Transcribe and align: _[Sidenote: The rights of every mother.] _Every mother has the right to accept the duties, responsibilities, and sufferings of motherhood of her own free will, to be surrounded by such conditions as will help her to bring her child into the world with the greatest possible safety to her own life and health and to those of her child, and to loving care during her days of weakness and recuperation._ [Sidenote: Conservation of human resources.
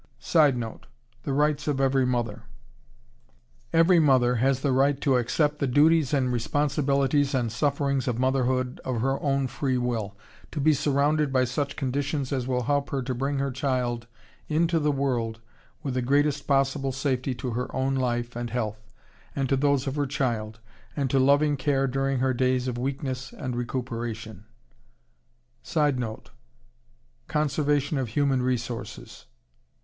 _[Sidenote: 0.17 0.87
The 1.25 1.31
rights 1.33 1.67
of 1.67 1.79
every 1.79 2.07
mother.] 2.07 2.45
_Every 3.71 4.01
mother 4.01 4.37
has 4.37 4.61
the 4.61 4.71
right 4.71 4.99
to 4.99 5.17
accept 5.17 5.59
the 5.59 5.67
duties, 5.67 6.11
responsibilities, 6.11 7.35
and 7.35 7.51
sufferings 7.51 8.07
of 8.07 8.17
motherhood 8.17 8.81
of 8.83 9.01
her 9.01 9.21
own 9.21 9.45
free 9.45 9.77
will, 9.77 10.17
to 10.51 10.59
be 10.59 10.73
surrounded 10.73 11.31
by 11.31 11.43
such 11.45 11.75
conditions 11.75 12.33
as 12.33 12.47
will 12.47 12.63
help 12.63 12.89
her 12.89 13.03
to 13.03 13.13
bring 13.13 13.37
her 13.37 13.51
child 13.51 14.07
into 14.47 14.79
the 14.79 14.91
world 14.91 15.39
with 15.83 15.93
the 15.93 16.01
greatest 16.01 16.47
possible 16.47 16.91
safety 16.91 17.35
to 17.35 17.51
her 17.51 17.67
own 17.71 17.93
life 17.93 18.35
and 18.35 18.49
health 18.49 18.91
and 19.35 19.49
to 19.49 19.55
those 19.55 19.85
of 19.85 19.97
her 19.97 20.07
child, 20.07 20.59
and 20.97 21.11
to 21.11 21.19
loving 21.19 21.55
care 21.55 21.85
during 21.85 22.17
her 22.17 22.33
days 22.33 22.67
of 22.67 22.75
weakness 22.75 23.33
and 23.33 23.55
recuperation._ 23.55 24.45
[Sidenote: 25.61 26.31
Conservation 27.27 27.99
of 27.99 28.07
human 28.09 28.41
resources. 28.41 29.27